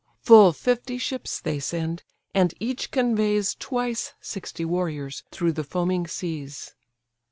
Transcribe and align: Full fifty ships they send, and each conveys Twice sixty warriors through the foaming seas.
Full 0.23 0.51
fifty 0.51 0.97
ships 0.97 1.39
they 1.39 1.59
send, 1.59 2.01
and 2.33 2.55
each 2.59 2.89
conveys 2.89 3.53
Twice 3.53 4.13
sixty 4.19 4.65
warriors 4.65 5.21
through 5.29 5.51
the 5.53 5.63
foaming 5.63 6.07
seas. 6.07 6.73